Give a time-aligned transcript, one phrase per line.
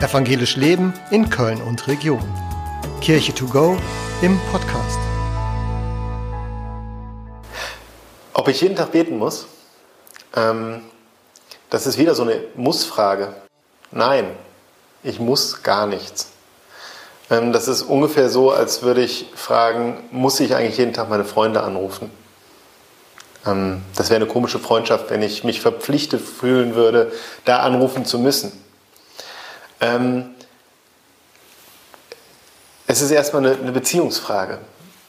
[0.00, 2.22] Evangelisch Leben in Köln und Region.
[3.00, 3.76] Kirche to go
[4.22, 4.98] im Podcast.
[8.32, 9.46] Ob ich jeden Tag beten muss?
[10.34, 10.82] Ähm,
[11.70, 13.34] das ist wieder so eine Muss-Frage.
[13.92, 14.26] Nein,
[15.04, 16.32] ich muss gar nichts.
[17.30, 21.24] Ähm, das ist ungefähr so, als würde ich fragen, muss ich eigentlich jeden Tag meine
[21.24, 22.10] Freunde anrufen?
[23.46, 27.12] Ähm, das wäre eine komische Freundschaft, wenn ich mich verpflichtet fühlen würde,
[27.44, 28.63] da anrufen zu müssen.
[29.80, 30.34] Ähm,
[32.86, 34.58] es ist erstmal eine, eine Beziehungsfrage.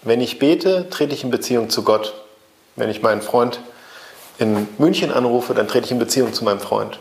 [0.01, 2.13] Wenn ich bete, trete ich in Beziehung zu Gott.
[2.75, 3.59] Wenn ich meinen Freund
[4.37, 6.99] in München anrufe, dann trete ich in Beziehung zu meinem Freund.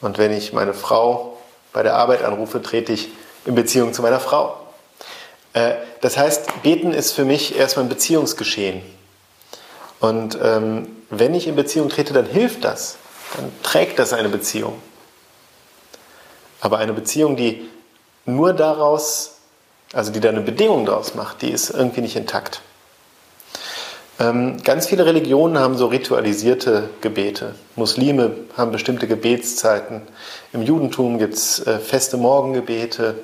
[0.00, 1.38] Und wenn ich meine Frau
[1.72, 3.08] bei der Arbeit anrufe, trete ich
[3.44, 4.56] in Beziehung zu meiner Frau.
[5.52, 8.82] Äh, das heißt, beten ist für mich erstmal ein Beziehungsgeschehen.
[10.00, 12.96] Und ähm, wenn ich in Beziehung trete, dann hilft das.
[13.36, 14.80] Dann trägt das eine Beziehung.
[16.62, 17.68] Aber eine Beziehung, die
[18.24, 19.32] nur daraus,
[19.92, 22.62] also die da eine Bedingung daraus macht, die ist irgendwie nicht intakt.
[24.20, 27.56] Ähm, ganz viele Religionen haben so ritualisierte Gebete.
[27.74, 30.02] Muslime haben bestimmte Gebetszeiten.
[30.52, 33.16] Im Judentum gibt es äh, feste Morgengebete.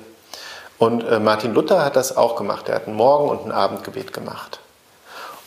[0.77, 2.67] Und äh, Martin Luther hat das auch gemacht.
[2.67, 4.59] Er hat ein Morgen- und ein Abendgebet gemacht.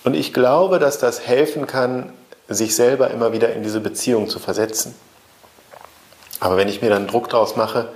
[0.03, 2.11] Und ich glaube, dass das helfen kann,
[2.49, 4.95] sich selber immer wieder in diese Beziehung zu versetzen.
[6.43, 7.87] Aber wenn ich mir dann Druck draus mache,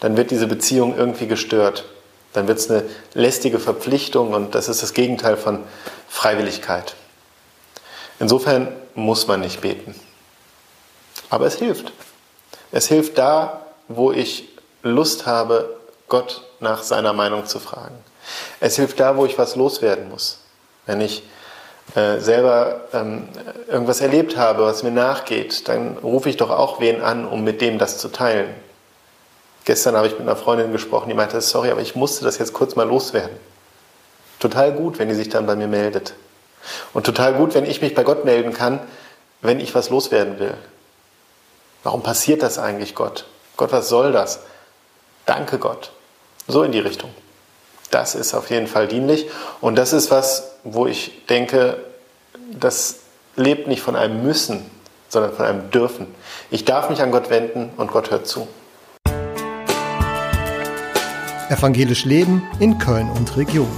[0.00, 1.84] dann wird diese Beziehung irgendwie gestört.
[2.32, 5.62] Dann wird es eine lästige Verpflichtung und das ist das Gegenteil von
[6.08, 6.94] Freiwilligkeit.
[8.18, 9.94] Insofern muss man nicht beten.
[11.28, 11.92] Aber es hilft.
[12.72, 14.48] Es hilft da, wo ich
[14.82, 15.76] Lust habe,
[16.08, 17.98] Gott nach seiner Meinung zu fragen.
[18.60, 20.38] Es hilft da, wo ich was loswerden muss.
[20.86, 21.22] Wenn ich
[21.94, 23.28] äh, selber ähm,
[23.68, 27.60] irgendwas erlebt habe, was mir nachgeht, dann rufe ich doch auch wen an, um mit
[27.60, 28.54] dem das zu teilen.
[29.64, 32.52] Gestern habe ich mit einer Freundin gesprochen, die meinte, sorry, aber ich musste das jetzt
[32.52, 33.36] kurz mal loswerden.
[34.38, 36.14] Total gut, wenn die sich dann bei mir meldet.
[36.92, 38.80] Und total gut, wenn ich mich bei Gott melden kann,
[39.42, 40.54] wenn ich was loswerden will.
[41.82, 43.26] Warum passiert das eigentlich, Gott?
[43.56, 44.40] Gott, was soll das?
[45.26, 45.92] Danke, Gott.
[46.46, 47.10] So in die Richtung.
[47.90, 49.26] Das ist auf jeden Fall dienlich.
[49.60, 51.78] Und das ist was, wo ich denke,
[52.52, 53.00] das
[53.36, 54.64] lebt nicht von einem Müssen,
[55.08, 56.06] sondern von einem Dürfen.
[56.50, 58.46] Ich darf mich an Gott wenden und Gott hört zu.
[61.48, 63.68] Evangelisch Leben in Köln und Region.